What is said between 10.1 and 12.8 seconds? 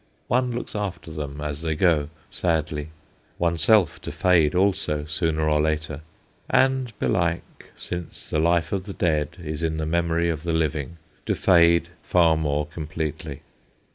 of the living to fade far more